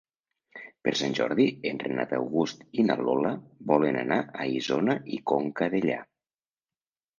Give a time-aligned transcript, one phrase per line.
[0.87, 3.35] Per Sant Jordi en Renat August i na Lola
[3.73, 6.03] volen anar a Isona i Conca Dellà.